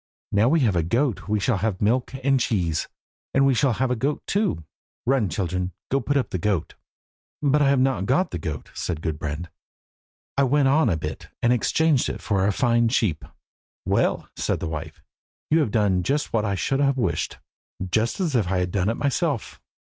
[0.31, 2.87] Now we have a goat we shall have milk and cheese,
[3.35, 4.63] and we shall have the goat too.
[5.05, 6.73] Run, children, and put up the goat."
[7.43, 9.51] "But I have not got the goat," said Gudbrand.
[10.35, 13.23] "I went on a bit, and exchanged it for a fine sheep."
[13.85, 15.03] "Well," said the wife,
[15.51, 17.37] "you have done just what I should have wished
[17.91, 19.61] just as if I had done it myself.